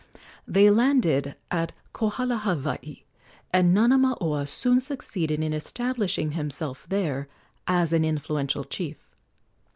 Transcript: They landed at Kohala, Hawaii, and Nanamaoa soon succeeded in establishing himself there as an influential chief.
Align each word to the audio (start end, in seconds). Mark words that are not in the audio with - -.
They 0.47 0.71
landed 0.71 1.35
at 1.51 1.73
Kohala, 1.93 2.37
Hawaii, 2.39 3.03
and 3.53 3.71
Nanamaoa 3.71 4.47
soon 4.47 4.79
succeeded 4.79 5.41
in 5.43 5.53
establishing 5.53 6.31
himself 6.31 6.87
there 6.89 7.27
as 7.67 7.93
an 7.93 8.03
influential 8.03 8.63
chief. 8.63 9.07